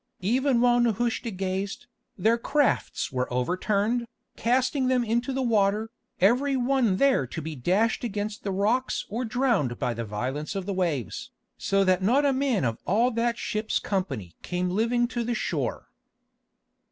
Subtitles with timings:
[0.23, 1.85] Even while Nehushta gazed,
[2.17, 8.03] their crafts were overturned, casting them into the water, every one there to be dashed
[8.03, 12.33] against the rocks or drowned by the violence of the waves, so that not a
[12.33, 15.91] man of all that ship's company came living to the shore.